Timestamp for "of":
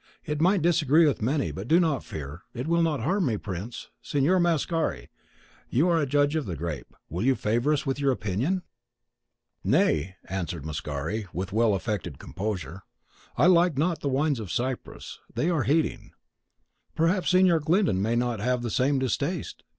6.35-6.47, 14.39-14.51